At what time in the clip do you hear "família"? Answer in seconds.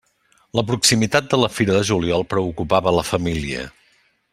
3.15-3.69